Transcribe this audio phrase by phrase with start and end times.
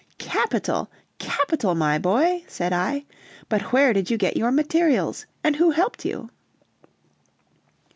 [0.17, 1.75] "Capital, capital!
[1.75, 3.05] my boy," said I,
[3.49, 6.31] "but where did you get your materials, and who helped you?"